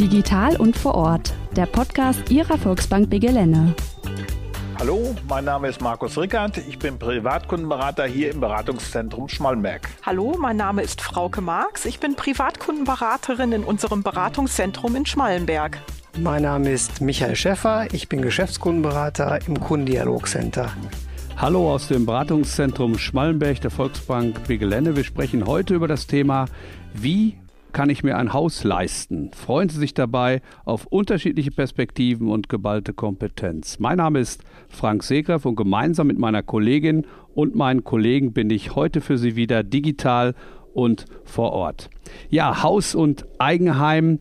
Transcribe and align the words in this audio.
Digital 0.00 0.56
und 0.56 0.78
vor 0.78 0.94
Ort, 0.94 1.34
der 1.54 1.66
Podcast 1.66 2.30
Ihrer 2.30 2.56
Volksbank 2.56 3.10
Begelene. 3.10 3.74
Hallo, 4.78 5.14
mein 5.28 5.44
Name 5.44 5.68
ist 5.68 5.82
Markus 5.82 6.16
Rickert. 6.16 6.56
Ich 6.56 6.78
bin 6.78 6.98
Privatkundenberater 6.98 8.06
hier 8.06 8.30
im 8.30 8.40
Beratungszentrum 8.40 9.28
Schmallenberg. 9.28 9.90
Hallo, 10.00 10.38
mein 10.40 10.56
Name 10.56 10.80
ist 10.80 11.02
Frauke 11.02 11.42
Marx. 11.42 11.84
Ich 11.84 12.00
bin 12.00 12.16
Privatkundenberaterin 12.16 13.52
in 13.52 13.62
unserem 13.62 14.02
Beratungszentrum 14.02 14.96
in 14.96 15.04
Schmallenberg. 15.04 15.76
Mein 16.18 16.44
Name 16.44 16.70
ist 16.70 17.02
Michael 17.02 17.36
Schäffer. 17.36 17.92
Ich 17.92 18.08
bin 18.08 18.22
Geschäftskundenberater 18.22 19.40
im 19.46 19.60
Kundendialogcenter. 19.60 20.70
Hallo 21.36 21.74
aus 21.74 21.88
dem 21.88 22.06
Beratungszentrum 22.06 22.96
Schmallenberg 22.96 23.60
der 23.60 23.70
Volksbank 23.70 24.46
Begelene. 24.48 24.96
Wir 24.96 25.04
sprechen 25.04 25.44
heute 25.44 25.74
über 25.74 25.88
das 25.88 26.06
Thema, 26.06 26.46
wie 26.94 27.36
kann 27.70 27.90
ich 27.90 28.02
mir 28.02 28.16
ein 28.16 28.32
Haus 28.32 28.64
leisten? 28.64 29.30
Freuen 29.32 29.68
Sie 29.68 29.78
sich 29.78 29.94
dabei 29.94 30.42
auf 30.64 30.86
unterschiedliche 30.86 31.50
Perspektiven 31.50 32.28
und 32.28 32.48
geballte 32.48 32.92
Kompetenz. 32.92 33.78
Mein 33.78 33.98
Name 33.98 34.20
ist 34.20 34.42
Frank 34.68 35.02
Segreff 35.02 35.46
und 35.46 35.56
gemeinsam 35.56 36.08
mit 36.08 36.18
meiner 36.18 36.42
Kollegin 36.42 37.06
und 37.34 37.54
meinen 37.54 37.84
Kollegen 37.84 38.32
bin 38.32 38.50
ich 38.50 38.74
heute 38.74 39.00
für 39.00 39.18
Sie 39.18 39.36
wieder 39.36 39.62
digital 39.62 40.34
und 40.74 41.04
vor 41.24 41.52
Ort. 41.52 41.90
Ja, 42.28 42.62
Haus 42.62 42.94
und 42.94 43.26
Eigenheim, 43.38 44.20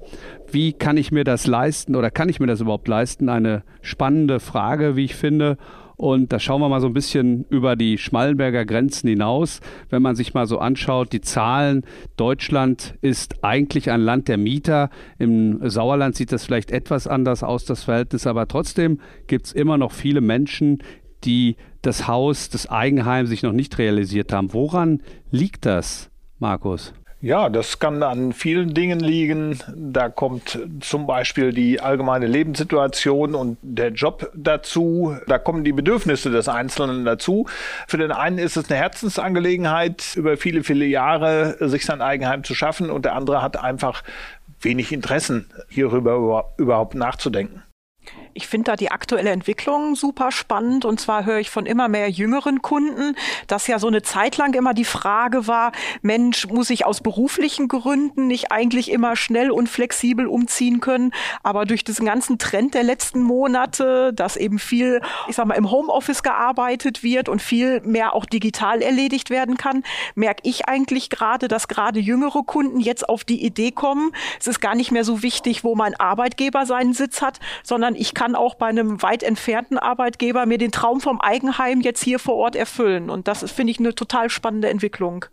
wie 0.52 0.74
kann 0.74 0.98
ich 0.98 1.12
mir 1.12 1.24
das 1.24 1.48
leisten 1.48 1.96
oder 1.96 2.12
kann 2.12 2.30
ich 2.30 2.40
mir 2.40 2.48
das 2.48 2.62
überhaupt 2.62 2.88
leisten? 2.88 3.30
Eine 3.30 3.64
spannende 3.82 4.40
Frage, 4.40 4.96
wie 4.96 5.06
ich 5.06 5.16
finde. 5.16 5.58
Und 6.00 6.32
da 6.32 6.40
schauen 6.40 6.62
wir 6.62 6.70
mal 6.70 6.80
so 6.80 6.88
ein 6.88 6.94
bisschen 6.94 7.44
über 7.50 7.76
die 7.76 7.98
Schmallenberger 7.98 8.64
Grenzen 8.64 9.10
hinaus. 9.10 9.60
Wenn 9.90 10.02
man 10.02 10.16
sich 10.16 10.34
mal 10.34 10.48
so 10.48 10.58
anschaut, 10.58 11.12
die 11.12 11.20
Zahlen, 11.20 11.84
Deutschland 12.16 12.96
ist 13.02 13.44
eigentlich 13.44 13.92
ein 13.92 14.00
Land 14.00 14.30
der 14.30 14.38
Mieter. 14.38 14.92
Im 15.18 15.60
Sauerland 15.70 16.16
sieht 16.16 16.32
das 16.32 16.46
vielleicht 16.46 16.72
etwas 16.72 17.06
anders 17.06 17.44
aus, 17.44 17.66
das 17.66 17.84
Verhältnis, 17.84 18.28
aber 18.28 18.48
trotzdem 18.48 19.02
gibt 19.28 19.48
es 19.48 19.52
immer 19.52 19.78
noch 19.78 19.92
viele 19.92 20.22
Menschen, 20.22 20.82
die 21.26 21.58
das 21.82 22.08
Haus, 22.08 22.48
das 22.48 22.70
Eigenheim 22.70 23.26
sich 23.26 23.44
noch 23.44 23.52
nicht 23.52 23.78
realisiert 23.78 24.32
haben. 24.32 24.54
Woran 24.54 25.02
liegt 25.32 25.66
das, 25.66 26.10
Markus? 26.40 26.94
Ja, 27.22 27.50
das 27.50 27.80
kann 27.80 28.02
an 28.02 28.32
vielen 28.32 28.74
Dingen 28.74 29.02
liegen. 29.02 29.60
Da 29.76 30.08
kommt 30.08 30.58
zum 30.80 31.06
Beispiel 31.06 31.52
die 31.52 31.82
allgemeine 31.82 32.28
Lebenssituation 32.28 33.36
und 33.36 33.58
der 33.62 33.90
Job 33.90 34.32
dazu. 34.34 35.18
Da 35.28 35.38
kommen 35.38 35.66
die 35.66 35.74
Bedürfnisse 35.74 36.30
des 36.30 36.48
Einzelnen 36.48 37.04
dazu. 37.04 37.46
Für 37.90 37.98
den 37.98 38.14
einen 38.14 38.38
ist 38.38 38.56
es 38.56 38.70
eine 38.70 38.80
Herzensangelegenheit, 38.80 40.16
über 40.16 40.38
viele, 40.38 40.64
viele 40.64 40.86
Jahre 40.86 41.58
sich 41.68 41.86
sein 41.86 42.02
Eigenheim 42.02 42.46
zu 42.46 42.56
schaffen 42.56 42.90
und 42.90 43.04
der 43.04 43.16
andere 43.16 43.42
hat 43.42 43.58
einfach 43.58 44.02
wenig 44.62 44.94
Interessen, 44.94 45.50
hierüber 45.68 46.54
überhaupt 46.58 46.96
nachzudenken. 46.96 47.64
Ich 48.34 48.48
finde 48.48 48.72
da 48.72 48.76
die 48.76 48.92
aktuelle 48.92 49.32
Entwicklung 49.32 49.96
super 49.96 50.32
spannend. 50.32 50.86
Und 50.86 51.00
zwar 51.00 51.26
höre 51.26 51.40
ich 51.40 51.50
von 51.50 51.66
immer 51.66 51.88
mehr 51.88 52.10
jüngeren 52.10 52.62
Kunden, 52.62 53.16
dass 53.48 53.68
ja 53.68 53.80
so 53.80 53.88
eine 53.88 54.02
Zeit 54.02 54.38
lang 54.38 54.54
immer 54.54 54.74
die 54.74 54.86
Frage 54.86 55.48
war, 55.48 55.72
Mensch, 56.02 56.48
muss 56.48 56.70
ich 56.70 56.86
aus 56.86 57.02
beruflichen 57.02 57.68
Gründen 57.68 58.28
nicht 58.28 58.52
eigentlich 58.52 58.92
immer 58.92 59.16
schnell 59.16 59.52
und 59.52 59.68
flexibel 59.68 60.28
umziehen 60.28 60.80
können, 60.80 61.12
aber 61.44 61.66
durch 61.66 61.84
diesen 61.84 62.06
ganzen 62.06 62.38
Trend 62.38 62.74
der 62.74 62.84
letzten 62.84 63.22
Monate, 63.22 64.14
dass 64.14 64.38
eben 64.38 64.60
viel, 64.60 65.02
ich 65.28 65.36
sag 65.36 65.46
mal, 65.46 65.56
im 65.56 65.72
Homeoffice 65.72 66.24
gearbeitet 66.24 67.04
wird 67.04 67.30
und 67.30 67.42
viel 67.42 67.82
mehr 67.82 68.14
auch 68.14 68.26
digital 68.26 68.82
erledigt 68.82 69.30
werden 69.30 69.58
kann, 69.58 69.84
merke 70.16 70.42
ich 70.44 70.68
eigentlich 70.68 71.10
gerade, 71.10 71.48
dass 71.48 71.68
gerade 71.68 72.00
jüngere 72.00 72.44
Kunden 72.44 72.80
jetzt 72.80 73.08
auf 73.08 73.24
die 73.24 73.44
Idee 73.44 73.72
kommen, 73.72 74.12
es 74.40 74.48
ist 74.48 74.60
gar 74.60 74.76
nicht 74.76 74.92
mehr 74.92 75.04
so 75.04 75.24
wichtig, 75.24 75.64
wo 75.64 75.76
mein 75.76 76.00
Arbeitgeber 76.00 76.66
seinen 76.66 76.94
Sitz 76.94 77.22
hat, 77.22 77.40
sondern 77.64 77.96
ich 77.96 78.14
kann 78.20 78.36
auch 78.36 78.56
bei 78.56 78.66
einem 78.66 79.02
weit 79.02 79.24
entfernten 79.24 79.78
Arbeitgeber 79.78 80.46
mir 80.46 80.58
den 80.58 80.74
Traum 80.74 81.00
vom 81.00 81.22
Eigenheim 81.22 81.80
jetzt 81.80 82.04
hier 82.04 82.20
vor 82.20 82.36
Ort 82.36 82.58
erfüllen. 82.58 83.10
Und 83.10 83.30
das 83.30 83.50
finde 83.50 83.72
ich 83.72 83.80
eine 83.80 83.96
total 83.96 84.30
spannende 84.30 84.70
Entwicklung. 84.70 85.24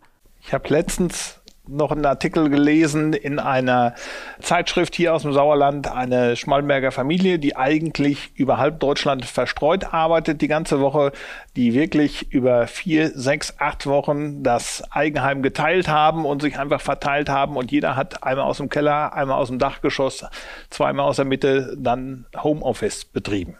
Ich 0.41 0.53
habe 0.53 0.69
letztens 0.69 1.41
noch 1.67 1.91
einen 1.91 2.05
Artikel 2.05 2.49
gelesen 2.49 3.13
in 3.13 3.39
einer 3.39 3.93
Zeitschrift 4.39 4.95
hier 4.95 5.13
aus 5.13 5.23
dem 5.23 5.33
Sauerland, 5.33 5.91
eine 5.91 6.35
Schmallenberger 6.35 6.91
Familie, 6.91 7.39
die 7.39 7.55
eigentlich 7.55 8.31
über 8.35 8.57
halb 8.57 8.79
Deutschland 8.79 9.25
verstreut 9.25 9.93
arbeitet 9.93 10.41
die 10.41 10.47
ganze 10.47 10.79
Woche, 10.79 11.11
die 11.55 11.73
wirklich 11.73 12.31
über 12.31 12.67
vier, 12.67 13.11
sechs, 13.13 13.55
acht 13.59 13.85
Wochen 13.85 14.43
das 14.43 14.83
Eigenheim 14.91 15.41
geteilt 15.41 15.87
haben 15.87 16.25
und 16.25 16.41
sich 16.41 16.57
einfach 16.57 16.81
verteilt 16.81 17.29
haben 17.29 17.57
und 17.57 17.71
jeder 17.71 17.95
hat 17.95 18.23
einmal 18.23 18.45
aus 18.45 18.57
dem 18.57 18.69
Keller, 18.69 19.13
einmal 19.13 19.39
aus 19.39 19.49
dem 19.49 19.59
Dachgeschoss, 19.59 20.25
zweimal 20.69 21.05
aus 21.07 21.17
der 21.17 21.25
Mitte 21.25 21.75
dann 21.77 22.25
Homeoffice 22.35 23.05
betrieben. 23.05 23.57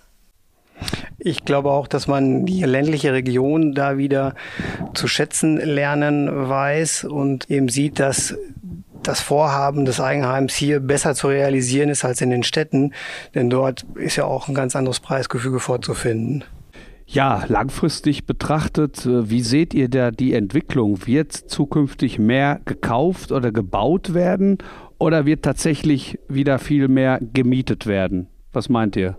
Ich 1.17 1.45
glaube 1.45 1.71
auch, 1.71 1.87
dass 1.87 2.07
man 2.07 2.45
die 2.45 2.63
ländliche 2.63 3.13
Region 3.13 3.73
da 3.73 3.97
wieder 3.97 4.35
zu 4.93 5.07
schätzen 5.07 5.57
lernen 5.57 6.29
weiß 6.49 7.05
und 7.05 7.49
eben 7.49 7.69
sieht, 7.69 7.99
dass 7.99 8.35
das 9.03 9.21
Vorhaben 9.21 9.85
des 9.85 9.99
Eigenheims 9.99 10.53
hier 10.53 10.79
besser 10.79 11.15
zu 11.15 11.27
realisieren 11.27 11.89
ist 11.89 12.03
als 12.03 12.21
in 12.21 12.29
den 12.29 12.43
Städten, 12.43 12.93
denn 13.35 13.49
dort 13.49 13.85
ist 13.95 14.17
ja 14.17 14.25
auch 14.25 14.47
ein 14.47 14.53
ganz 14.53 14.75
anderes 14.75 14.99
Preisgefüge 14.99 15.59
vorzufinden. 15.59 16.43
Ja, 17.09 17.45
langfristig 17.47 18.25
betrachtet, 18.25 19.05
äh, 19.05 19.29
wie 19.29 19.41
seht 19.41 19.73
ihr 19.73 19.87
da 19.89 20.11
die 20.11 20.33
Entwicklung? 20.33 21.07
Wird 21.07 21.31
zukünftig 21.31 22.19
mehr 22.19 22.59
gekauft 22.65 23.31
oder 23.31 23.53
gebaut 23.53 24.13
werden 24.13 24.57
oder 24.97 25.25
wird 25.25 25.43
tatsächlich 25.43 26.19
wieder 26.27 26.59
viel 26.59 26.89
mehr 26.89 27.19
gemietet 27.33 27.87
werden? 27.87 28.27
Was 28.51 28.67
meint 28.67 28.97
ihr? 28.97 29.17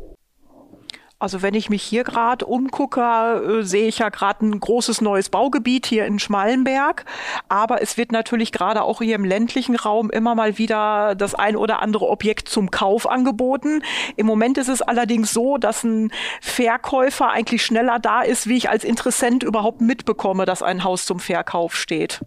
Also 1.21 1.43
wenn 1.43 1.55
ich 1.55 1.69
mich 1.69 1.83
hier 1.83 2.05
gerade 2.05 2.47
umgucke, 2.47 3.01
äh, 3.01 3.63
sehe 3.65 3.89
ich 3.89 3.99
ja 3.99 4.09
gerade 4.09 4.47
ein 4.47 4.61
großes 4.61 5.01
neues 5.01 5.31
Baugebiet 5.31 5.87
hier 5.87 6.07
in 6.07 6.21
Schmallenberg. 6.21 7.05
Aber 7.49 7.83
es 7.83 7.97
wird 7.97 8.13
natürlich 8.13 8.53
gerade 8.53 8.83
auch 8.83 9.03
hier 9.03 9.17
im 9.17 9.25
ländlichen 9.25 9.75
Raum 9.75 10.11
immer 10.11 10.37
mal 10.37 10.59
wieder 10.59 11.17
das 11.17 11.35
ein 11.35 11.57
oder 11.57 11.83
andere 11.83 12.09
Objekt 12.09 12.49
zum 12.49 12.71
Kauf 12.71 13.09
angeboten. 13.09 13.83
Im 14.15 14.27
Moment 14.27 14.59
ist 14.59 14.69
es 14.69 14.81
allerdings 14.81 15.33
so, 15.33 15.59
dass 15.59 15.83
ein 15.83 16.13
Verkäufer 16.41 17.31
eigentlich 17.31 17.65
schneller 17.65 17.99
da 17.99 18.23
ist, 18.23 18.49
wie 18.49 18.57
ich 18.57 18.71
als 18.71 18.85
Interessent 18.85 19.43
überhaupt 19.43 19.81
mitbekomme, 19.81 20.45
dass 20.45 20.63
ein 20.63 20.85
Haus 20.85 21.05
zum 21.05 21.19
Verkauf 21.19 21.75
steht. 21.75 22.21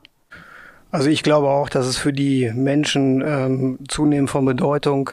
Also 0.92 1.10
ich 1.10 1.24
glaube 1.24 1.48
auch, 1.48 1.70
dass 1.70 1.86
es 1.86 1.96
für 1.96 2.12
die 2.12 2.52
Menschen 2.54 3.22
ähm, 3.26 3.80
zunehmend 3.88 4.30
von 4.30 4.44
Bedeutung 4.44 5.12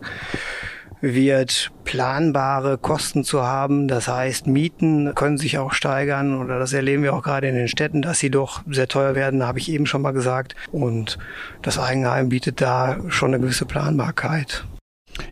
wird 1.00 1.70
planbare 1.84 2.78
Kosten 2.78 3.24
zu 3.24 3.42
haben. 3.42 3.88
Das 3.88 4.08
heißt, 4.08 4.46
Mieten 4.46 5.14
können 5.14 5.38
sich 5.38 5.58
auch 5.58 5.72
steigern 5.72 6.38
oder 6.38 6.58
das 6.58 6.72
erleben 6.72 7.02
wir 7.02 7.14
auch 7.14 7.22
gerade 7.22 7.48
in 7.48 7.54
den 7.54 7.68
Städten, 7.68 8.02
dass 8.02 8.18
sie 8.18 8.30
doch 8.30 8.62
sehr 8.68 8.88
teuer 8.88 9.14
werden, 9.14 9.46
habe 9.46 9.58
ich 9.58 9.70
eben 9.70 9.86
schon 9.86 10.02
mal 10.02 10.12
gesagt. 10.12 10.54
Und 10.72 11.18
das 11.62 11.78
Eigenheim 11.78 12.28
bietet 12.28 12.60
da 12.60 12.98
schon 13.08 13.32
eine 13.32 13.40
gewisse 13.40 13.66
Planbarkeit. 13.66 14.64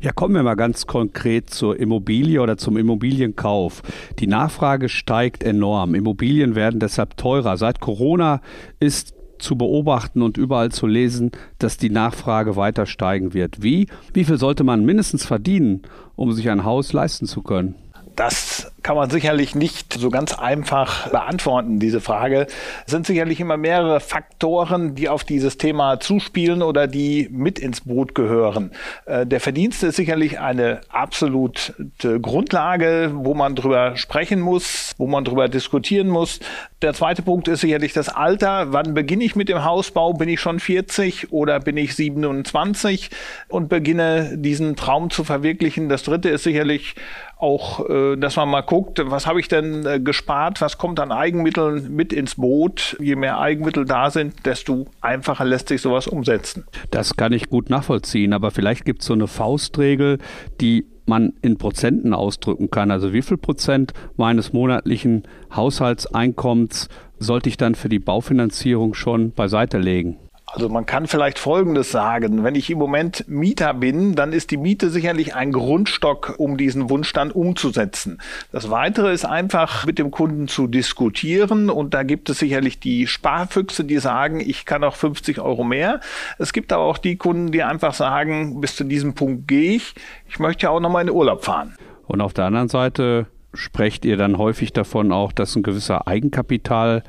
Ja, 0.00 0.12
kommen 0.12 0.34
wir 0.34 0.43
mal 0.43 0.56
ganz 0.56 0.87
konkret 0.87 1.50
zur 1.50 1.78
Immobilie 1.78 2.41
oder 2.41 2.56
zum 2.56 2.77
Immobilienkauf. 2.77 3.83
Die 4.19 4.27
Nachfrage 4.27 4.88
steigt 4.88 5.43
enorm. 5.43 5.94
Immobilien 5.94 6.54
werden 6.54 6.81
deshalb 6.81 7.16
teurer. 7.16 7.56
Seit 7.56 7.81
Corona 7.81 8.41
ist 8.81 9.16
zu 9.39 9.57
beobachten 9.57 10.23
und 10.23 10.37
überall 10.37 10.71
zu 10.71 10.87
lesen, 10.87 11.33
dass 11.59 11.77
die 11.77 11.91
Nachfrage 11.91 12.57
weiter 12.57 12.87
steigen 12.87 13.35
wird. 13.35 13.63
Wie? 13.63 13.89
Wie 14.13 14.25
viel 14.25 14.39
sollte 14.39 14.65
man 14.65 14.85
mindestens 14.85 15.25
verdienen, 15.25 15.83
um 16.15 16.33
sich 16.33 16.49
ein 16.51 16.65
Haus 16.65 16.93
leisten 16.93 17.27
zu 17.27 17.43
können? 17.43 17.75
Das 18.15 18.73
kann 18.87 18.95
man 18.95 19.11
sicherlich 19.11 19.57
nicht 19.57 19.95
so 19.95 20.11
ganz 20.11 20.39
einfach 20.39 21.09
beantworten, 21.09 21.81
diese 21.81 22.01
Frage. 22.01 22.47
Es 22.87 22.93
sind 22.93 23.05
sicherlich 23.05 23.41
immer 23.41 23.57
mehrere 23.57 23.99
Faktoren, 23.99 24.95
die 24.95 25.09
auf 25.09 25.25
dieses 25.25 25.59
Thema 25.59 25.99
zuspielen 25.99 26.63
oder 26.63 26.87
die 26.87 27.29
mit 27.33 27.59
ins 27.59 27.81
Boot 27.81 28.15
gehören. 28.15 28.71
Äh, 29.05 29.27
der 29.27 29.41
Verdienst 29.41 29.83
ist 29.83 29.97
sicherlich 29.97 30.39
eine 30.39 30.83
absolute 30.89 31.75
Grundlage, 32.22 33.10
wo 33.13 33.34
man 33.34 33.57
drüber 33.57 33.97
sprechen 33.97 34.41
muss, 34.41 34.95
wo 34.99 35.09
man 35.09 35.25
drüber 35.25 35.49
diskutieren 35.49 36.07
muss. 36.07 36.39
Der 36.81 36.95
zweite 36.95 37.22
Punkt 37.22 37.49
ist 37.49 37.63
sicherlich 37.63 37.93
das 37.93 38.09
Alter. 38.09 38.72
Wann 38.72 38.95
beginne 38.95 39.25
ich 39.25 39.34
mit 39.34 39.49
dem 39.49 39.65
Hausbau? 39.65 40.13
Bin 40.13 40.28
ich 40.28 40.41
schon 40.41 40.60
40 40.60 41.33
oder 41.33 41.59
bin 41.59 41.77
ich 41.77 41.97
27 41.97 43.10
und 43.49 43.69
beginne 43.69 44.37
diesen 44.37 44.77
Traum 44.77 45.10
zu 45.10 45.25
verwirklichen? 45.25 45.89
Das 45.89 46.05
dritte 46.05 46.28
ist 46.28 46.45
sicherlich 46.45 46.95
auch, 47.39 47.89
äh, 47.89 48.16
dass 48.16 48.37
man 48.37 48.49
mal 48.49 48.63
guckt, 48.63 48.76
was 48.83 49.27
habe 49.27 49.41
ich 49.41 49.49
denn 49.49 49.87
äh, 49.87 50.01
gespart, 50.01 50.61
was 50.61 50.78
kommt 50.78 51.01
an 51.01 51.13
Eigenmitteln 51.13 51.95
mit 51.95 52.13
ins 52.13 52.37
Boot. 52.37 52.97
Je 53.01 53.17
mehr 53.17 53.39
Eigenmittel 53.39 53.84
da 53.84 54.11
sind, 54.11 54.47
desto 54.47 54.87
einfacher 55.01 55.45
lässt 55.45 55.69
sich 55.69 55.81
sowas 55.81 56.07
umsetzen. 56.07 56.65
Das 56.91 57.17
kann 57.17 57.33
ich 57.33 57.49
gut 57.49 57.71
nachvollziehen, 57.71 58.33
aber 58.33 58.51
vielleicht 58.51 58.84
gibt 58.84 59.01
es 59.01 59.07
so 59.07 59.15
eine 59.15 59.27
Faustregel, 59.27 60.19
die 60.61 60.87
man 61.07 61.34
in 61.41 61.57
Prozenten 61.57 62.13
ausdrücken 62.13 62.71
kann. 62.71 62.91
Also 62.91 63.13
wie 63.13 63.23
viel 63.23 63.37
Prozent 63.37 63.93
meines 64.17 64.53
monatlichen 64.53 65.22
Haushaltseinkommens 65.55 66.89
sollte 67.19 67.49
ich 67.49 67.57
dann 67.57 67.75
für 67.75 67.89
die 67.89 68.01
Baufinanzierung 68.01 68.95
schon 68.95 69.33
beiseite 69.33 69.79
legen? 69.79 70.19
Also 70.48 70.69
man 70.69 70.87
kann 70.87 71.09
vielleicht 71.09 71.41
Folgendes 71.41 71.91
sagen. 71.91 72.45
Wenn 72.45 72.54
ich 72.54 72.71
im 72.71 72.78
Moment 72.78 73.25
Mieter 73.28 73.75
bin, 73.75 74.15
dann 74.15 74.33
ist 74.33 74.53
die 74.53 74.57
Miete 74.57 74.91
sicherlich 74.91 75.34
ein 75.34 75.51
Grundstock, 75.51 76.37
um 76.39 76.57
diesen 76.57 76.89
Wunsch 76.89 77.13
dann 77.13 77.33
umzusetzen. 77.33 78.19
Das 78.53 78.71
Weitere 78.71 79.13
ist 79.13 79.25
einfach 79.25 79.87
mit 79.87 79.98
dem 79.98 80.13
Kunden 80.13 80.47
zu 80.47 80.69
diskutieren 80.69 81.69
und 81.69 81.95
da 81.95 82.04
gibt 82.04 82.31
es 82.31 82.39
sicherlich 82.39 82.78
die 82.78 83.09
Sparfüchse, 83.09 83.84
die 83.84 83.98
sagen, 83.98 84.39
ich 84.41 84.65
kann 84.65 84.84
auch 84.84 84.95
50 84.95 85.41
Euro 85.41 85.65
mehr. 85.65 86.01
Es 86.39 86.53
gibt 86.53 86.72
aber 86.72 86.84
auch 86.84 86.98
die 86.98 87.16
Kunden, 87.16 87.51
die 87.51 87.65
einfach 87.65 87.93
sagen, 87.93 88.60
bis 88.60 88.77
zu 88.77 88.84
diesem 88.84 89.15
Punkt 89.15 89.48
gehe 89.48 89.72
ich. 89.72 89.95
Ich 90.28 90.39
möchte 90.39 90.65
ja 90.65 90.71
auch 90.71 90.81
nochmal 90.81 91.03
in 91.03 91.09
den 91.09 91.16
Urlaub 91.16 91.45
fahren. 91.45 91.75
Und 92.07 92.21
auf 92.21 92.33
der 92.33 92.45
anderen 92.45 92.69
Seite 92.69 93.27
sprecht 93.53 94.04
ihr 94.04 94.16
dann 94.16 94.39
häufig 94.39 94.72
davon 94.72 95.10
auch, 95.10 95.33
dass 95.33 95.57
ein 95.57 95.63
gewisser 95.63 96.07
Eigenkapital 96.07 97.03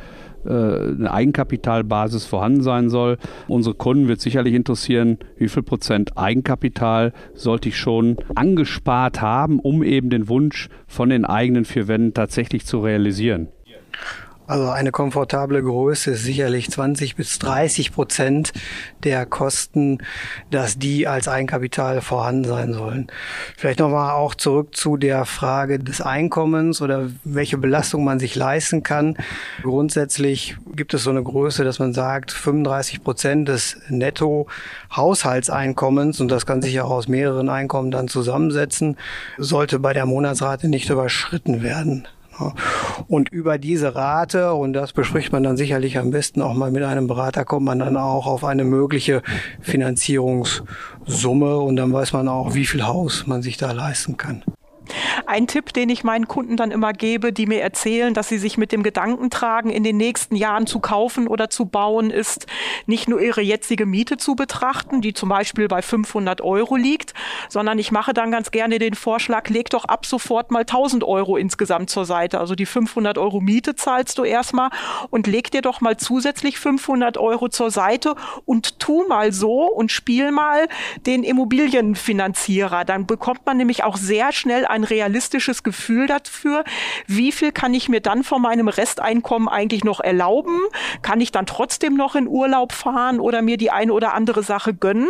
eine 0.48 1.12
Eigenkapitalbasis 1.12 2.26
vorhanden 2.26 2.62
sein 2.62 2.90
soll. 2.90 3.18
Unsere 3.48 3.76
Kunden 3.76 4.08
wird 4.08 4.22
sicherlich 4.22 4.54
interessieren, 4.54 5.18
wie 5.38 5.50
viel 5.50 5.64
Prozent 5.64 6.18
Eigenkapital 6.18 7.14
sollte 7.34 7.70
ich 7.70 7.78
schon 7.78 8.18
angespart 8.36 9.22
haben, 9.22 9.60
um 9.60 9.84
eben 9.84 10.10
den 10.10 10.30
Wunsch 10.30 10.70
von 10.88 11.10
den 11.10 11.26
eigenen 11.26 11.66
vier 11.66 11.88
Wänden 11.88 12.14
tatsächlich 12.14 12.66
zu 12.66 12.80
realisieren. 12.80 13.50
Also 14.48 14.70
eine 14.70 14.92
komfortable 14.92 15.62
Größe 15.62 16.12
ist 16.12 16.24
sicherlich 16.24 16.72
20 16.72 17.18
bis 17.18 17.38
30 17.40 17.92
Prozent 17.92 18.54
der 19.04 19.26
Kosten, 19.26 19.98
dass 20.52 20.80
die 20.80 21.06
als 21.06 21.28
Eigenkapital 21.28 22.00
vorhanden 22.00 22.46
sein 22.46 22.74
sollen. 22.74 23.08
Vielleicht 23.58 23.80
nochmal 23.80 24.14
auch 24.14 24.36
zurück 24.36 24.74
zu 24.74 24.96
der 24.96 25.26
Frage 25.26 25.80
des 25.80 26.00
Einkommens 26.00 26.82
oder 26.82 27.10
welche 27.26 27.58
Belastung 27.58 28.06
man 28.06 28.20
sich 28.20 28.36
leisten 28.36 28.84
kann. 28.84 29.18
Grundsätzlich 29.64 30.56
gibt 30.74 30.94
es 30.94 31.04
so 31.04 31.10
eine 31.10 31.24
Größe, 31.24 31.66
dass 31.66 31.80
man 31.80 31.94
sagt, 31.94 32.32
35 32.32 33.04
Prozent 33.04 33.50
des 33.50 33.76
Netto-Haushaltseinkommens, 33.90 36.22
und 36.22 36.30
das 36.30 36.46
kann 36.46 36.62
sich 36.62 36.74
ja 36.74 36.86
auch 36.86 36.92
aus 36.92 37.10
mehreren 37.10 37.50
Einkommen 37.50 37.92
dann 37.92 38.08
zusammensetzen, 38.08 38.96
sollte 39.38 39.80
bei 39.80 39.92
der 39.92 40.06
Monatsrate 40.06 40.70
nicht 40.70 40.90
überschritten 40.90 41.62
werden. 41.62 42.08
Und 43.08 43.30
über 43.30 43.58
diese 43.58 43.96
Rate, 43.96 44.54
und 44.54 44.74
das 44.74 44.94
bespricht 44.94 45.32
man 45.32 45.44
dann 45.44 45.58
sicherlich 45.58 45.98
am 45.98 46.12
besten 46.12 46.42
auch 46.42 46.54
mal 46.54 46.72
mit 46.72 46.84
einem 46.84 47.08
Berater, 47.08 47.46
kommt 47.46 47.66
man 47.66 47.80
dann 47.80 47.98
auch 47.98 48.28
auf 48.28 48.44
eine 48.44 48.64
mögliche 48.64 49.22
Finanzierungssumme 49.62 51.58
und 51.58 51.76
dann 51.76 51.94
weiß 51.94 52.14
man 52.14 52.28
auch, 52.28 52.54
wie 52.54 52.66
viel 52.66 52.86
Haus 52.86 53.28
man 53.28 53.42
sich 53.42 53.58
da 53.58 53.72
leisten 53.72 54.18
kann. 54.18 54.44
Ein 55.26 55.48
Tipp, 55.48 55.74
den 55.74 55.90
ich 55.90 56.04
meinen 56.04 56.28
Kunden 56.28 56.58
dann 56.58 56.72
immer 56.72 56.94
gebe, 56.94 57.34
die 57.34 57.46
mir 57.46 57.62
erzählen, 57.62 58.14
dass 58.14 58.30
sie 58.30 58.38
sich 58.38 58.58
mit 58.58 58.72
dem 58.72 58.84
Gedanken 58.84 59.30
tragen, 59.30 59.70
in 59.70 59.84
den 59.84 59.98
nächsten 59.98 60.36
Jahren 60.36 60.68
zu 60.68 60.80
kaufen 60.80 61.28
oder 61.28 61.50
zu 61.50 61.66
bauen, 61.66 62.10
ist 62.10 62.48
nicht 62.86 63.10
nur 63.10 63.22
ihre 63.22 63.42
jetzige 63.42 63.86
Miete 63.86 64.18
zu 64.18 64.36
betrachten, 64.36 65.02
die 65.02 65.14
zum 65.14 65.30
Beispiel 65.30 65.68
bei 65.68 65.82
500 65.82 66.42
Euro 66.42 66.76
liegt, 66.76 67.14
sondern 67.50 67.80
ich 67.80 67.92
mache 67.92 68.14
dann 68.14 68.32
ganz 68.32 68.52
gerne 68.52 68.80
den 68.80 68.94
Vorschlag, 68.94 69.50
leg 69.50 69.70
doch 69.70 69.86
ab 69.86 70.06
sofort 70.06 70.52
mal 70.52 70.62
1000 70.62 71.04
Euro 71.04 71.38
insgesamt 71.38 71.90
zur 71.90 72.06
Seite. 72.06 72.40
Also 72.40 72.56
die 72.56 72.66
500 72.66 73.18
Euro 73.18 73.40
Miete 73.40 73.76
zahlst 73.76 74.18
du 74.18 74.24
erstmal 74.24 74.70
und 75.10 75.28
leg 75.28 75.52
dir 75.52 75.62
doch 75.62 75.82
mal 75.82 75.98
zusätzlich 75.98 76.60
500 76.60 77.18
Euro 77.18 77.50
zur 77.50 77.72
Seite 77.72 78.16
und 78.46 78.80
tu 78.80 79.08
mal 79.08 79.32
so 79.32 79.66
und 79.66 79.92
spiel 79.92 80.32
mal 80.32 80.68
den 81.06 81.24
Immobilienfinanzierer. 81.24 82.86
Dann 82.86 83.06
bekommt 83.06 83.46
man 83.46 83.58
nämlich 83.58 83.84
auch 83.84 83.98
sehr 83.98 84.32
schnell 84.32 84.66
ein 84.66 84.84
realistisches 85.08 85.64
Gefühl 85.64 86.08
dafür, 86.08 86.64
wie 87.08 87.32
viel 87.32 87.52
kann 87.52 87.74
ich 87.74 87.88
mir 87.90 88.02
dann 88.02 88.24
von 88.24 88.42
meinem 88.42 88.68
Resteinkommen 88.68 89.48
eigentlich 89.48 89.84
noch 89.84 90.02
erlauben? 90.02 90.60
Kann 91.02 91.22
ich 91.22 91.32
dann 91.32 91.46
trotzdem 91.46 91.96
noch 91.96 92.16
in 92.16 92.28
Urlaub 92.28 92.74
fahren 92.74 93.20
oder 93.20 93.42
mir 93.42 93.58
die 93.58 93.72
eine 93.72 93.94
oder 93.94 94.14
andere 94.14 94.44
Sache 94.44 94.74
gönnen? 94.74 95.10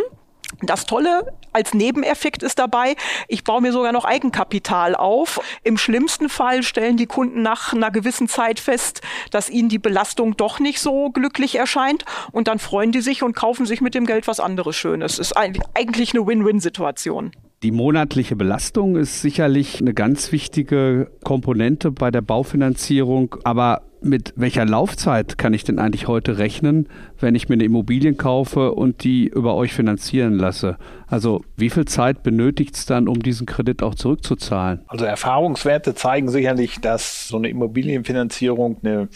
Das 0.62 0.86
Tolle 0.86 1.34
als 1.52 1.74
Nebeneffekt 1.74 2.42
ist 2.42 2.58
dabei, 2.58 2.96
ich 3.26 3.44
baue 3.44 3.60
mir 3.60 3.70
sogar 3.70 3.92
noch 3.92 4.06
Eigenkapital 4.06 4.94
auf. 4.94 5.40
Im 5.62 5.76
schlimmsten 5.76 6.30
Fall 6.30 6.62
stellen 6.62 6.96
die 6.96 7.06
Kunden 7.06 7.42
nach 7.42 7.74
einer 7.74 7.90
gewissen 7.90 8.28
Zeit 8.28 8.58
fest, 8.58 9.02
dass 9.30 9.50
ihnen 9.50 9.68
die 9.68 9.78
Belastung 9.78 10.38
doch 10.38 10.58
nicht 10.58 10.80
so 10.80 11.10
glücklich 11.10 11.56
erscheint 11.56 12.06
und 12.32 12.48
dann 12.48 12.58
freuen 12.58 12.92
die 12.92 13.02
sich 13.02 13.22
und 13.22 13.36
kaufen 13.36 13.66
sich 13.66 13.82
mit 13.82 13.94
dem 13.94 14.06
Geld 14.06 14.26
was 14.26 14.40
anderes 14.40 14.76
Schönes. 14.76 15.18
Ist 15.18 15.36
eigentlich 15.36 16.14
eine 16.14 16.26
Win-Win-Situation. 16.26 17.32
Die 17.64 17.72
monatliche 17.72 18.36
Belastung 18.36 18.94
ist 18.94 19.20
sicherlich 19.20 19.80
eine 19.80 19.92
ganz 19.92 20.30
wichtige 20.30 21.10
Komponente 21.24 21.90
bei 21.90 22.12
der 22.12 22.20
Baufinanzierung. 22.20 23.34
Aber 23.42 23.82
mit 24.00 24.32
welcher 24.36 24.64
Laufzeit 24.64 25.38
kann 25.38 25.52
ich 25.54 25.64
denn 25.64 25.80
eigentlich 25.80 26.06
heute 26.06 26.38
rechnen, 26.38 26.88
wenn 27.18 27.34
ich 27.34 27.48
mir 27.48 27.54
eine 27.54 27.64
Immobilie 27.64 28.14
kaufe 28.14 28.74
und 28.74 29.02
die 29.02 29.26
über 29.26 29.56
euch 29.56 29.72
finanzieren 29.72 30.34
lasse? 30.34 30.76
Also 31.08 31.42
wie 31.56 31.70
viel 31.70 31.84
Zeit 31.86 32.22
benötigt 32.22 32.76
es 32.76 32.86
dann, 32.86 33.08
um 33.08 33.20
diesen 33.20 33.44
Kredit 33.44 33.82
auch 33.82 33.96
zurückzuzahlen? 33.96 34.82
Also 34.86 35.04
Erfahrungswerte 35.04 35.96
zeigen 35.96 36.28
sicherlich, 36.28 36.78
dass 36.80 37.26
so 37.26 37.38
eine 37.38 37.48
Immobilienfinanzierung 37.48 38.76
eine 38.84 39.08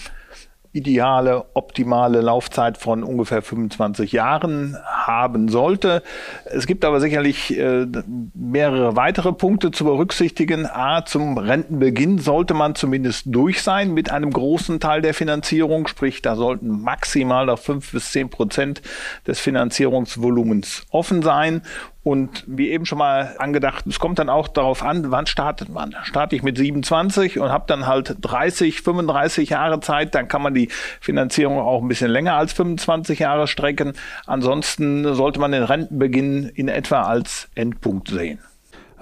ideale, 0.73 1.45
optimale 1.55 2.23
Laufzeit 2.23 2.79
von 2.79 3.05
ungefähr 3.05 3.43
25 3.43 4.13
Jahren 4.13 4.77
haben 4.87 5.49
sollte. 5.49 6.03
Es 6.47 6.67
gibt 6.67 6.85
aber 6.87 6.99
sicherlich 6.99 7.59
äh, 7.59 7.87
mehrere 8.35 8.97
weitere 8.97 9.33
Punkte 9.33 9.71
zu 9.71 9.85
berücksichtigen. 9.85 10.67
A, 10.67 11.05
zum 11.05 11.37
Rentenbeginn 11.37 12.19
sollte 12.19 12.55
man 12.55 12.75
zumindest 12.75 13.27
durch 13.27 13.63
sein 13.63 13.93
mit 13.93 14.11
einem 14.11 14.31
großen 14.31 14.81
Teil 14.81 15.03
der 15.03 15.13
Finanzierung, 15.13 15.87
sprich, 15.87 16.23
da 16.23 16.37
sollten 16.37 16.81
maximal 16.81 17.47
noch 17.47 17.59
fünf 17.59 17.93
bis 17.93 18.11
zehn 18.11 18.31
Prozent 18.31 18.81
des 19.27 19.41
Finanzierungsvolumens 19.41 20.87
offen 20.91 21.23
sein. 21.23 21.63
Und 22.05 22.43
wie 22.49 22.71
eben 22.71 22.85
schon 22.85 22.99
mal 22.99 23.37
angedacht, 23.39 23.87
es 23.87 24.01
kommt 24.01 24.19
dann 24.19 24.29
auch 24.29 24.49
darauf 24.49 24.83
an, 24.83 25.13
wann 25.13 25.27
startet 25.27 25.69
man. 25.69 25.95
Starte 26.03 26.35
ich 26.35 26.43
mit 26.43 26.59
27 26.59 27.39
und 27.39 27.51
habe 27.51 27.65
dann 27.69 27.87
halt 27.87 28.17
30, 28.21 28.83
35 28.83 29.51
Jahre 29.51 29.79
Zeit, 29.79 30.15
dann 30.17 30.27
kann 30.27 30.43
man 30.43 30.53
die 30.53 30.69
Finanzierung 31.01 31.61
auch 31.61 31.81
ein 31.81 31.87
bisschen 31.87 32.11
länger 32.11 32.35
als 32.35 32.53
25 32.55 33.21
Jahre 33.21 33.47
strecken. 33.47 33.93
Ansonsten 34.27 35.15
sollte 35.15 35.39
man 35.39 35.53
den 35.53 35.63
Rentenbeginn 35.63 36.51
in 36.55 36.67
etwa 36.67 37.03
als 37.03 37.49
Endpunkt 37.55 38.09
sehen. 38.09 38.41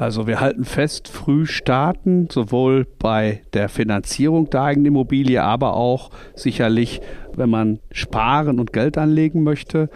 Also 0.00 0.26
wir 0.26 0.40
halten 0.40 0.64
fest, 0.64 1.08
früh 1.08 1.44
starten, 1.44 2.28
sowohl 2.30 2.86
bei 2.98 3.42
der 3.52 3.68
Finanzierung 3.68 4.48
der 4.48 4.62
eigenen 4.62 4.86
Immobilie, 4.86 5.42
aber 5.42 5.74
auch 5.74 6.10
sicherlich, 6.34 7.02
wenn 7.34 7.50
man 7.50 7.80
sparen 7.92 8.60
und 8.60 8.72
Geld 8.72 8.96
anlegen 8.96 9.42
möchte 9.42 9.90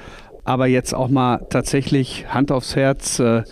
aber 0.44 0.66
jetzt 0.66 0.94
auch 0.94 1.08
mal 1.08 1.46
tatsächlich 1.50 2.26
Hand 2.28 2.52
aufs 2.52 2.76
Herz, 2.76 3.18
äh, 3.18 3.42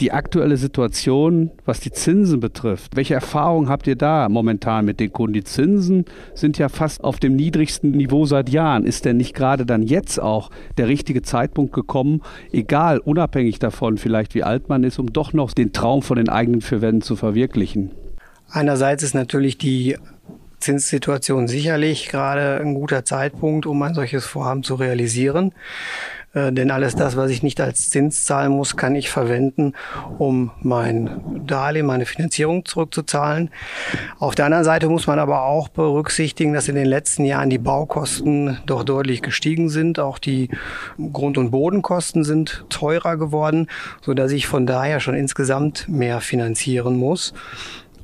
die 0.00 0.12
aktuelle 0.12 0.56
Situation, 0.56 1.50
was 1.66 1.80
die 1.80 1.90
Zinsen 1.90 2.40
betrifft. 2.40 2.96
Welche 2.96 3.14
Erfahrungen 3.14 3.68
habt 3.68 3.86
ihr 3.86 3.96
da 3.96 4.28
momentan 4.28 4.86
mit 4.86 4.98
den 4.98 5.12
Kunden? 5.12 5.34
Die 5.34 5.44
Zinsen 5.44 6.06
sind 6.34 6.58
ja 6.58 6.68
fast 6.68 7.04
auf 7.04 7.20
dem 7.20 7.36
niedrigsten 7.36 7.90
Niveau 7.90 8.24
seit 8.24 8.48
Jahren. 8.48 8.84
Ist 8.84 9.04
denn 9.04 9.18
nicht 9.18 9.34
gerade 9.34 9.66
dann 9.66 9.82
jetzt 9.82 10.18
auch 10.18 10.50
der 10.78 10.88
richtige 10.88 11.22
Zeitpunkt 11.22 11.74
gekommen, 11.74 12.22
egal, 12.50 12.98
unabhängig 12.98 13.58
davon 13.58 13.98
vielleicht 13.98 14.34
wie 14.34 14.42
alt 14.42 14.68
man 14.68 14.84
ist, 14.84 14.98
um 14.98 15.12
doch 15.12 15.32
noch 15.32 15.52
den 15.52 15.72
Traum 15.72 16.02
von 16.02 16.16
den 16.16 16.30
eigenen 16.30 16.62
vier 16.62 16.80
Wänden 16.80 17.02
zu 17.02 17.14
verwirklichen? 17.14 17.90
Einerseits 18.48 19.02
ist 19.02 19.14
natürlich 19.14 19.58
die 19.58 19.96
Zinssituation 20.60 21.48
sicherlich 21.48 22.08
gerade 22.08 22.60
ein 22.60 22.74
guter 22.74 23.04
Zeitpunkt, 23.04 23.66
um 23.66 23.82
ein 23.82 23.94
solches 23.94 24.26
Vorhaben 24.26 24.62
zu 24.62 24.74
realisieren. 24.74 25.52
Äh, 26.32 26.52
denn 26.52 26.70
alles 26.70 26.94
das, 26.94 27.16
was 27.16 27.30
ich 27.30 27.42
nicht 27.42 27.60
als 27.60 27.90
Zins 27.90 28.24
zahlen 28.24 28.52
muss, 28.52 28.76
kann 28.76 28.94
ich 28.94 29.10
verwenden, 29.10 29.74
um 30.18 30.52
mein 30.62 31.44
Darlehen, 31.46 31.86
meine 31.86 32.06
Finanzierung 32.06 32.64
zurückzuzahlen. 32.64 33.50
Auf 34.18 34.34
der 34.34 34.44
anderen 34.44 34.64
Seite 34.64 34.88
muss 34.88 35.06
man 35.06 35.18
aber 35.18 35.44
auch 35.44 35.68
berücksichtigen, 35.68 36.52
dass 36.52 36.68
in 36.68 36.76
den 36.76 36.86
letzten 36.86 37.24
Jahren 37.24 37.50
die 37.50 37.58
Baukosten 37.58 38.58
doch 38.66 38.84
deutlich 38.84 39.22
gestiegen 39.22 39.68
sind. 39.68 39.98
Auch 39.98 40.18
die 40.18 40.50
Grund- 41.12 41.38
und 41.38 41.50
Bodenkosten 41.50 42.22
sind 42.22 42.64
teurer 42.68 43.16
geworden, 43.16 43.66
so 44.00 44.14
dass 44.14 44.30
ich 44.30 44.46
von 44.46 44.66
daher 44.66 45.00
schon 45.00 45.14
insgesamt 45.14 45.88
mehr 45.88 46.20
finanzieren 46.20 46.96
muss. 46.96 47.34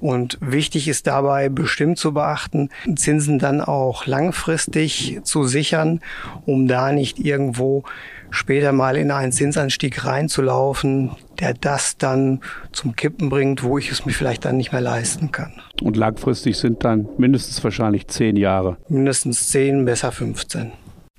Und 0.00 0.38
wichtig 0.40 0.88
ist 0.88 1.06
dabei 1.06 1.48
bestimmt 1.48 1.98
zu 1.98 2.12
beachten, 2.12 2.70
Zinsen 2.96 3.38
dann 3.38 3.60
auch 3.60 4.06
langfristig 4.06 5.20
zu 5.22 5.44
sichern, 5.44 6.00
um 6.44 6.68
da 6.68 6.92
nicht 6.92 7.18
irgendwo 7.18 7.84
später 8.30 8.72
mal 8.72 8.96
in 8.96 9.10
einen 9.10 9.32
Zinsanstieg 9.32 10.04
reinzulaufen, 10.04 11.12
der 11.40 11.54
das 11.54 11.96
dann 11.96 12.40
zum 12.72 12.96
Kippen 12.96 13.28
bringt, 13.28 13.62
wo 13.62 13.78
ich 13.78 13.90
es 13.90 14.04
mir 14.04 14.12
vielleicht 14.12 14.44
dann 14.44 14.56
nicht 14.56 14.72
mehr 14.72 14.80
leisten 14.80 15.32
kann. 15.32 15.52
Und 15.82 15.96
langfristig 15.96 16.56
sind 16.56 16.84
dann 16.84 17.08
mindestens 17.18 17.62
wahrscheinlich 17.62 18.08
zehn 18.08 18.36
Jahre. 18.36 18.76
Mindestens 18.88 19.48
zehn, 19.48 19.84
besser 19.84 20.12
15 20.12 20.72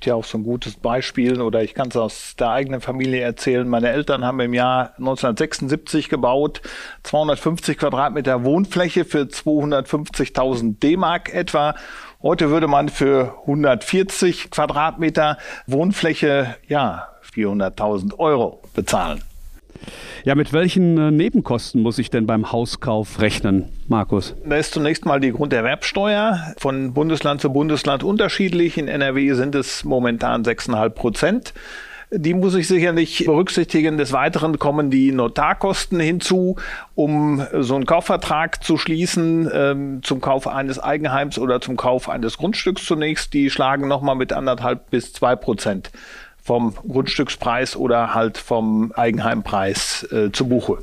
ja 0.05 0.15
auch 0.15 0.23
so 0.23 0.37
ein 0.37 0.43
gutes 0.43 0.75
Beispiel 0.75 1.41
oder 1.41 1.63
ich 1.63 1.73
kann 1.73 1.89
es 1.89 1.97
aus 1.97 2.35
der 2.37 2.49
eigenen 2.49 2.81
Familie 2.81 3.21
erzählen. 3.21 3.67
Meine 3.67 3.89
Eltern 3.89 4.23
haben 4.23 4.39
im 4.39 4.53
Jahr 4.53 4.93
1976 4.97 6.09
gebaut, 6.09 6.61
250 7.03 7.77
Quadratmeter 7.77 8.43
Wohnfläche 8.43 9.05
für 9.05 9.23
250.000 9.23 10.79
D-Mark 10.79 11.33
etwa 11.33 11.75
Heute 12.23 12.49
würde 12.49 12.67
man 12.67 12.89
für 12.89 13.37
140 13.41 14.49
Quadratmeter 14.49 15.37
Wohnfläche 15.67 16.55
ja 16.67 17.09
400.000 17.31 18.17
Euro 18.17 18.63
bezahlen. 18.73 19.21
Ja, 20.23 20.35
mit 20.35 20.53
welchen 20.53 20.97
äh, 20.97 21.11
Nebenkosten 21.11 21.81
muss 21.81 21.99
ich 21.99 22.09
denn 22.09 22.25
beim 22.25 22.51
Hauskauf 22.51 23.19
rechnen, 23.21 23.69
Markus? 23.87 24.35
Da 24.45 24.57
ist 24.57 24.73
zunächst 24.73 25.05
mal 25.05 25.19
die 25.19 25.31
Grunderwerbsteuer 25.31 26.53
von 26.57 26.93
Bundesland 26.93 27.41
zu 27.41 27.51
Bundesland 27.51 28.03
unterschiedlich. 28.03 28.77
In 28.77 28.87
NRW 28.87 29.33
sind 29.33 29.55
es 29.55 29.83
momentan 29.83 30.43
6,5 30.43 30.89
Prozent. 30.89 31.53
Die 32.09 32.33
muss 32.33 32.55
ich 32.55 32.69
sicherlich 32.69 33.25
berücksichtigen. 33.25 33.97
Des 33.97 34.13
Weiteren 34.13 34.59
kommen 34.59 34.89
die 34.89 35.11
Notarkosten 35.11 35.99
hinzu, 35.99 36.55
um 36.95 37.45
so 37.59 37.75
einen 37.75 37.85
Kaufvertrag 37.85 38.63
zu 38.63 38.77
schließen 38.77 39.49
ähm, 39.53 39.99
zum 40.03 40.21
Kauf 40.21 40.47
eines 40.47 40.79
Eigenheims 40.79 41.37
oder 41.37 41.59
zum 41.59 41.75
Kauf 41.75 42.07
eines 42.07 42.37
Grundstücks 42.37 42.85
zunächst. 42.85 43.33
Die 43.33 43.49
schlagen 43.49 43.89
nochmal 43.89 44.15
mit 44.15 44.31
anderthalb 44.31 44.89
bis 44.89 45.11
zwei 45.11 45.35
Prozent 45.35 45.91
vom 46.47 46.73
Grundstückspreis 46.87 47.75
oder 47.75 48.13
halt 48.13 48.37
vom 48.37 48.93
Eigenheimpreis 48.93 50.07
äh, 50.13 50.31
zu 50.31 50.47
Buche. 50.47 50.77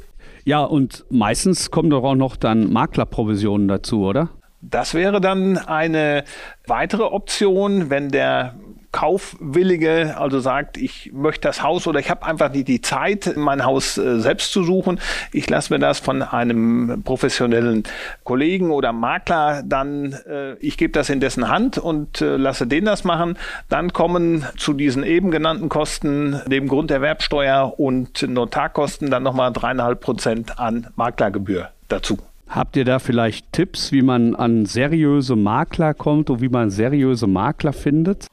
Ja, 0.45 0.63
und 0.63 1.07
meistens 1.09 1.71
kommen 1.71 1.89
doch 1.89 2.05
auch 2.05 2.17
noch 2.17 2.37
dann 2.37 2.71
Maklerprovisionen 2.71 3.67
dazu, 3.67 4.05
oder? 4.05 4.29
Das 4.61 4.93
wäre 4.93 5.23
dann 5.23 5.57
eine 5.57 6.25
weitere 6.67 7.05
Option, 7.05 7.89
wenn 7.89 8.11
der 8.11 8.57
Kaufwillige 8.95 10.15
also 10.17 10.39
sagt, 10.39 10.77
ich 10.77 11.11
möchte 11.13 11.49
das 11.49 11.65
Haus 11.65 11.89
oder 11.89 11.99
ich 11.99 12.11
habe 12.11 12.25
einfach 12.25 12.53
nicht 12.53 12.69
die 12.69 12.81
Zeit, 12.81 13.33
mein 13.35 13.65
Haus 13.65 13.99
äh, 13.99 14.21
selbst 14.21 14.53
zu 14.53 14.63
suchen. 14.63 15.01
Ich 15.33 15.51
lasse 15.51 15.75
mir 15.75 15.81
das 15.81 15.99
von 15.99 16.23
einem 16.23 17.03
professionellen 17.03 17.83
Kollegen 18.23 18.71
oder 18.71 18.93
Makler 18.93 19.65
dann, 19.67 20.13
äh, 20.29 20.55
ich 20.61 20.79
gebe 20.79 20.93
das 20.93 21.11
in 21.11 21.19
dessen 21.19 21.49
Hand 21.49 21.77
und 21.77 22.21
äh, 22.21 22.37
lasse 22.37 22.69
den 22.69 22.85
das 22.85 23.03
machen. 23.03 23.37
Dann 23.69 23.93
kommen 23.93 24.47
zu 24.57 24.73
diesen 24.73 25.03
eben 25.03 25.33
genannten 25.33 25.69
Kosten, 25.69 26.41
dem 26.47 26.69
Grunderwerbsteuer 26.69 27.75
und 27.77 28.23
Notarkosten, 28.23 29.11
dann 29.11 29.25
nochmal 29.25 29.53
dreieinhalb 29.53 30.01
Prozent 30.01 30.61
an 30.61 30.87
Maklergebühr 30.95 31.71
dazu. 31.89 32.19
Habt 32.49 32.77
ihr 32.77 32.85
da 32.85 33.01
vielleicht 33.01 33.53
Tipps, 33.53 33.91
wie 33.91 34.03
man 34.03 34.37
an 34.37 34.67
seriöse 34.67 35.35
Makler 35.35 35.95
kommt 35.95 36.31
und 36.31 36.41
wie 36.41 36.49
man 36.49 36.71
seriöse 36.71 37.27
Makler 37.27 37.73
findet? 37.73 38.29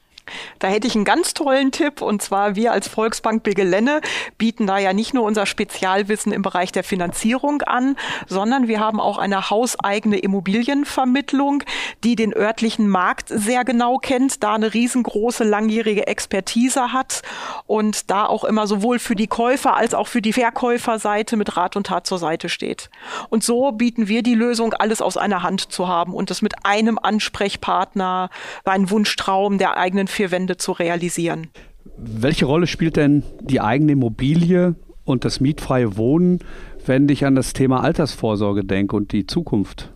Da 0.58 0.68
hätte 0.68 0.86
ich 0.86 0.94
einen 0.94 1.04
ganz 1.04 1.34
tollen 1.34 1.72
Tipp 1.72 2.00
und 2.00 2.22
zwar 2.22 2.54
wir 2.54 2.72
als 2.72 2.88
Volksbank 2.88 3.42
Begelenne 3.42 4.00
bieten 4.38 4.66
da 4.66 4.78
ja 4.78 4.92
nicht 4.92 5.14
nur 5.14 5.24
unser 5.24 5.46
Spezialwissen 5.46 6.32
im 6.32 6.42
Bereich 6.42 6.72
der 6.72 6.84
Finanzierung 6.84 7.62
an, 7.62 7.96
sondern 8.28 8.68
wir 8.68 8.80
haben 8.80 9.00
auch 9.00 9.18
eine 9.18 9.50
hauseigene 9.50 10.18
Immobilienvermittlung, 10.18 11.64
die 12.04 12.16
den 12.16 12.34
örtlichen 12.34 12.88
Markt 12.88 13.28
sehr 13.28 13.64
genau 13.64 13.98
kennt, 13.98 14.42
da 14.42 14.54
eine 14.54 14.72
riesengroße 14.72 15.44
langjährige 15.44 16.06
Expertise 16.06 16.92
hat 16.92 17.22
und 17.66 18.10
da 18.10 18.26
auch 18.26 18.44
immer 18.44 18.66
sowohl 18.66 18.98
für 18.98 19.16
die 19.16 19.26
Käufer 19.26 19.76
als 19.76 19.94
auch 19.94 20.06
für 20.06 20.22
die 20.22 20.32
Verkäuferseite 20.32 21.36
mit 21.36 21.56
Rat 21.56 21.76
und 21.76 21.88
Tat 21.88 22.06
zur 22.06 22.18
Seite 22.18 22.48
steht. 22.48 22.90
Und 23.28 23.42
so 23.42 23.72
bieten 23.72 24.08
wir 24.08 24.22
die 24.22 24.34
Lösung, 24.34 24.74
alles 24.74 25.02
aus 25.02 25.16
einer 25.16 25.42
Hand 25.42 25.72
zu 25.72 25.88
haben 25.88 26.14
und 26.14 26.30
das 26.30 26.42
mit 26.42 26.64
einem 26.64 26.98
Ansprechpartner, 26.98 28.30
einen 28.64 28.90
Wunschtraum 28.90 29.58
der 29.58 29.76
eigenen 29.76 30.08
vier 30.12 30.30
Wände 30.30 30.56
zu 30.56 30.72
realisieren. 30.72 31.48
Welche 31.96 32.46
Rolle 32.46 32.66
spielt 32.66 32.96
denn 32.96 33.22
die 33.40 33.60
eigene 33.60 33.92
Immobilie 33.92 34.74
und 35.04 35.24
das 35.24 35.40
mietfreie 35.40 35.96
Wohnen, 35.96 36.40
wenn 36.86 37.08
ich 37.08 37.24
an 37.24 37.34
das 37.34 37.52
Thema 37.52 37.82
Altersvorsorge 37.82 38.64
denke 38.64 38.96
und 38.96 39.12
die 39.12 39.26
Zukunft? 39.26 39.92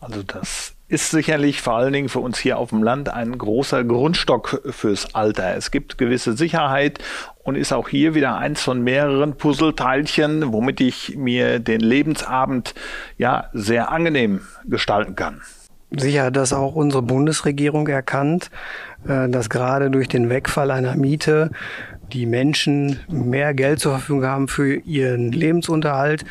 Also 0.00 0.22
das 0.22 0.74
ist 0.88 1.10
sicherlich 1.10 1.62
vor 1.62 1.74
allen 1.74 1.92
Dingen 1.92 2.08
für 2.08 2.20
uns 2.20 2.38
hier 2.38 2.58
auf 2.58 2.70
dem 2.70 2.82
Land 2.82 3.08
ein 3.08 3.36
großer 3.36 3.82
Grundstock 3.82 4.62
fürs 4.70 5.14
Alter. 5.14 5.56
Es 5.56 5.70
gibt 5.70 5.98
gewisse 5.98 6.36
Sicherheit 6.36 7.00
und 7.42 7.56
ist 7.56 7.72
auch 7.72 7.88
hier 7.88 8.14
wieder 8.14 8.36
eins 8.36 8.62
von 8.62 8.82
mehreren 8.82 9.36
Puzzleteilchen, 9.36 10.52
womit 10.52 10.80
ich 10.80 11.16
mir 11.16 11.58
den 11.58 11.80
Lebensabend 11.80 12.74
ja 13.18 13.50
sehr 13.52 13.90
angenehm 13.90 14.42
gestalten 14.64 15.16
kann. 15.16 15.42
Sicher 15.90 16.24
hat 16.24 16.36
das 16.36 16.52
auch 16.52 16.74
unsere 16.74 17.02
Bundesregierung 17.02 17.86
erkannt, 17.88 18.50
äh, 19.06 19.28
dass 19.28 19.50
gerade 19.50 19.90
durch 19.90 20.08
den 20.08 20.28
Wegfall 20.28 20.70
einer 20.70 20.96
Miete 20.96 21.50
die 22.12 22.26
Menschen 22.26 23.00
mehr 23.08 23.54
Geld 23.54 23.80
zur 23.80 23.92
Verfügung 23.92 24.24
haben 24.24 24.48
für 24.48 24.74
ihren 24.74 25.32
Lebensunterhalt. 25.32 26.24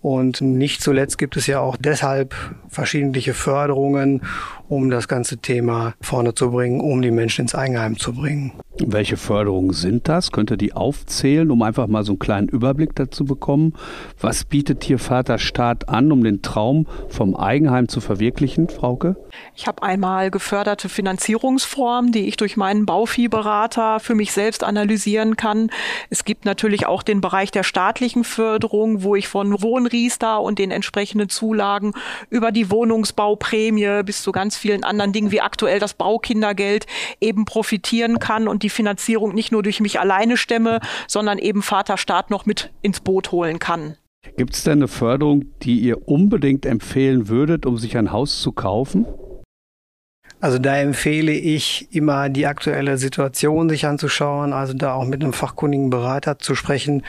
Und 0.00 0.42
nicht 0.42 0.82
zuletzt 0.82 1.16
gibt 1.16 1.36
es 1.36 1.46
ja 1.46 1.60
auch 1.60 1.78
deshalb 1.78 2.34
verschiedene 2.68 3.20
Förderungen, 3.32 4.20
um 4.68 4.90
das 4.90 5.08
ganze 5.08 5.38
Thema 5.38 5.94
vorne 6.00 6.34
zu 6.34 6.50
bringen, 6.50 6.80
um 6.80 7.02
die 7.02 7.10
Menschen 7.10 7.42
ins 7.42 7.54
Eigenheim 7.54 7.98
zu 7.98 8.12
bringen. 8.12 8.52
Welche 8.78 9.16
Förderungen 9.16 9.72
sind 9.72 10.08
das? 10.08 10.32
Könnt 10.32 10.50
ihr 10.50 10.56
die 10.56 10.72
aufzählen, 10.72 11.50
um 11.50 11.62
einfach 11.62 11.86
mal 11.86 12.02
so 12.02 12.12
einen 12.12 12.18
kleinen 12.18 12.48
Überblick 12.48 12.94
dazu 12.96 13.24
bekommen? 13.24 13.74
Was 14.20 14.44
bietet 14.44 14.82
hier 14.82 14.98
Vater 14.98 15.38
Staat 15.38 15.88
an, 15.88 16.10
um 16.10 16.24
den 16.24 16.42
Traum 16.42 16.86
vom 17.08 17.36
Eigenheim 17.36 17.88
zu 17.88 18.00
verwirklichen, 18.00 18.68
Frauke? 18.68 19.16
Ich 19.54 19.68
habe 19.68 19.82
einmal 19.82 20.30
geförderte 20.30 20.88
Finanzierungsformen, 20.88 22.10
die 22.10 22.26
ich 22.26 22.36
durch 22.36 22.56
meinen 22.56 22.84
Bauviehberater 22.84 24.00
für 24.00 24.16
mich 24.16 24.32
selbst 24.32 24.64
analysieren 24.64 25.36
kann. 25.36 25.70
Es 26.10 26.24
gibt 26.24 26.44
natürlich 26.44 26.86
auch 26.86 27.04
den 27.04 27.20
Bereich 27.20 27.52
der 27.52 27.62
staatlichen 27.62 28.24
Förderung, 28.24 29.04
wo 29.04 29.14
ich 29.14 29.28
von 29.28 29.62
Wohnriester 29.62 30.40
und 30.40 30.58
den 30.58 30.72
entsprechenden 30.72 31.28
Zulagen 31.28 31.92
über 32.28 32.50
die 32.50 32.70
Wohnungsbauprämie 32.70 34.02
bis 34.04 34.22
zu 34.22 34.32
ganz 34.32 34.53
vielen 34.56 34.84
anderen 34.84 35.12
Dingen 35.12 35.30
wie 35.30 35.40
aktuell 35.40 35.78
das 35.78 35.94
Baukindergeld 35.94 36.86
eben 37.20 37.44
profitieren 37.44 38.18
kann 38.18 38.48
und 38.48 38.62
die 38.62 38.70
Finanzierung 38.70 39.34
nicht 39.34 39.52
nur 39.52 39.62
durch 39.62 39.80
mich 39.80 40.00
alleine 40.00 40.36
stemme, 40.36 40.80
sondern 41.08 41.38
eben 41.38 41.62
Vater 41.62 41.96
Staat 41.96 42.30
noch 42.30 42.46
mit 42.46 42.72
ins 42.82 43.00
Boot 43.00 43.32
holen 43.32 43.58
kann. 43.58 43.96
Gibt 44.36 44.54
es 44.54 44.64
denn 44.64 44.78
eine 44.78 44.88
Förderung, 44.88 45.44
die 45.62 45.78
ihr 45.80 46.08
unbedingt 46.08 46.66
empfehlen 46.66 47.28
würdet, 47.28 47.66
um 47.66 47.76
sich 47.76 47.96
ein 47.96 48.10
Haus 48.10 48.40
zu 48.40 48.52
kaufen? 48.52 49.06
Also 50.40 50.58
da 50.58 50.76
empfehle 50.76 51.32
ich 51.32 51.88
immer 51.90 52.28
die 52.28 52.46
aktuelle 52.46 52.98
Situation 52.98 53.70
sich 53.70 53.86
anzuschauen, 53.86 54.52
also 54.52 54.74
da 54.74 54.92
auch 54.92 55.06
mit 55.06 55.22
einem 55.22 55.32
fachkundigen 55.32 55.88
Berater 55.88 56.38
zu 56.38 56.54
sprechen. 56.54 57.02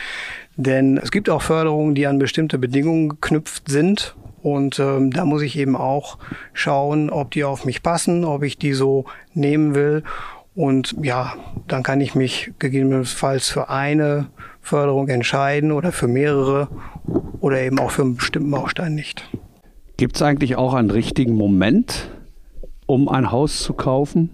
Denn 0.55 0.97
es 0.97 1.11
gibt 1.11 1.29
auch 1.29 1.41
Förderungen, 1.41 1.95
die 1.95 2.07
an 2.07 2.17
bestimmte 2.17 2.57
Bedingungen 2.57 3.09
geknüpft 3.09 3.67
sind. 3.67 4.15
Und 4.45 4.77
ähm, 4.77 5.09
da 5.09 5.25
muss 5.25 5.41
ich 5.41 5.57
eben 5.57 5.75
auch 5.75 6.19
schauen, 6.53 7.09
ob 7.09 7.31
die 7.31 7.43
auf 7.43 7.65
mich 7.65 7.81
passen, 7.81 8.23
ob 8.23 8.43
ich 8.43 8.59
die 8.59 8.73
so 8.73 9.05
nehmen 9.33 9.73
will. 9.73 10.03
Und 10.53 10.95
ja, 11.01 11.33
dann 11.67 11.81
kann 11.81 11.99
ich 11.99 12.13
mich 12.13 12.51
gegebenenfalls 12.59 13.49
für 13.49 13.69
eine 13.69 14.27
Förderung 14.61 15.07
entscheiden 15.07 15.71
oder 15.71 15.91
für 15.91 16.07
mehrere 16.07 16.67
oder 17.39 17.59
eben 17.59 17.79
auch 17.79 17.89
für 17.89 18.03
einen 18.03 18.17
bestimmten 18.17 18.51
Baustein 18.51 18.93
nicht. 18.93 19.27
Gibt 19.97 20.15
es 20.15 20.21
eigentlich 20.21 20.57
auch 20.57 20.75
einen 20.75 20.91
richtigen 20.91 21.33
Moment, 21.33 22.11
um 22.85 23.09
ein 23.09 23.31
Haus 23.31 23.63
zu 23.63 23.73
kaufen? 23.73 24.29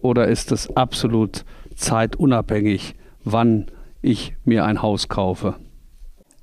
Oder 0.00 0.26
ist 0.26 0.50
es 0.50 0.76
absolut 0.76 1.44
zeitunabhängig, 1.76 2.96
wann 3.22 3.66
ich 4.00 4.34
mir 4.44 4.64
ein 4.64 4.82
Haus 4.82 5.08
kaufe? 5.08 5.54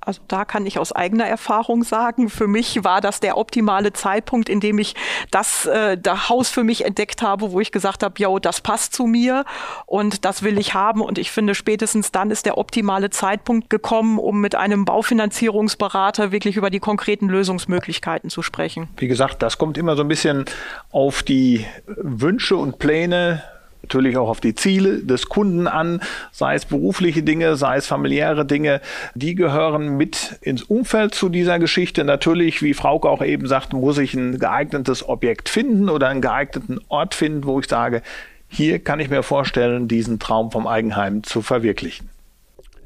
Also 0.01 0.21
da 0.27 0.45
kann 0.45 0.65
ich 0.65 0.79
aus 0.79 0.91
eigener 0.91 1.25
Erfahrung 1.25 1.83
sagen, 1.83 2.29
für 2.29 2.47
mich 2.47 2.83
war 2.83 3.01
das 3.01 3.19
der 3.19 3.37
optimale 3.37 3.93
Zeitpunkt, 3.93 4.49
in 4.49 4.59
dem 4.59 4.79
ich 4.79 4.95
das, 5.31 5.65
äh, 5.65 5.97
das 5.97 6.29
Haus 6.29 6.49
für 6.49 6.63
mich 6.63 6.85
entdeckt 6.85 7.21
habe, 7.21 7.51
wo 7.51 7.59
ich 7.59 7.71
gesagt 7.71 8.03
habe, 8.03 8.15
yo, 8.17 8.39
das 8.39 8.61
passt 8.61 8.93
zu 8.93 9.05
mir 9.05 9.45
und 9.85 10.25
das 10.25 10.43
will 10.43 10.57
ich 10.57 10.73
haben. 10.73 11.01
Und 11.01 11.17
ich 11.17 11.31
finde, 11.31 11.55
spätestens 11.55 12.11
dann 12.11 12.31
ist 12.31 12.45
der 12.45 12.57
optimale 12.57 13.09
Zeitpunkt 13.09 13.69
gekommen, 13.69 14.19
um 14.19 14.41
mit 14.41 14.55
einem 14.55 14.85
Baufinanzierungsberater 14.85 16.31
wirklich 16.31 16.55
über 16.55 16.69
die 16.69 16.79
konkreten 16.79 17.27
Lösungsmöglichkeiten 17.27 18.29
zu 18.29 18.41
sprechen. 18.41 18.87
Wie 18.97 19.07
gesagt, 19.07 19.41
das 19.41 19.57
kommt 19.57 19.77
immer 19.77 19.95
so 19.95 20.03
ein 20.03 20.07
bisschen 20.07 20.45
auf 20.91 21.23
die 21.23 21.65
Wünsche 21.85 22.55
und 22.55 22.79
Pläne 22.79 23.43
natürlich 23.81 24.17
auch 24.17 24.29
auf 24.29 24.41
die 24.41 24.55
Ziele 24.55 24.99
des 24.99 25.29
Kunden 25.29 25.67
an, 25.67 26.01
sei 26.31 26.55
es 26.55 26.65
berufliche 26.65 27.23
Dinge, 27.23 27.55
sei 27.55 27.77
es 27.77 27.87
familiäre 27.87 28.45
Dinge. 28.45 28.81
Die 29.15 29.35
gehören 29.35 29.97
mit 29.97 30.37
ins 30.41 30.63
Umfeld 30.63 31.15
zu 31.15 31.29
dieser 31.29 31.59
Geschichte. 31.59 32.03
Natürlich, 32.03 32.61
wie 32.61 32.73
Frauke 32.73 33.09
auch 33.09 33.23
eben 33.23 33.47
sagt, 33.47 33.73
muss 33.73 33.97
ich 33.97 34.13
ein 34.13 34.39
geeignetes 34.39 35.07
Objekt 35.07 35.49
finden 35.49 35.89
oder 35.89 36.07
einen 36.07 36.21
geeigneten 36.21 36.79
Ort 36.89 37.15
finden, 37.15 37.45
wo 37.45 37.59
ich 37.59 37.67
sage, 37.67 38.01
hier 38.47 38.79
kann 38.79 38.99
ich 38.99 39.09
mir 39.09 39.23
vorstellen, 39.23 39.87
diesen 39.87 40.19
Traum 40.19 40.51
vom 40.51 40.65
Eigenheim 40.65 41.23
zu 41.23 41.41
verwirklichen. 41.41 42.09